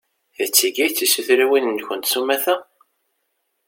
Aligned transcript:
D 0.45 0.47
tigi 0.55 0.81
i 0.85 0.89
d 0.91 0.93
tisutriwin-nkent 0.95 2.09
s 2.11 2.13
umata? 2.19 2.55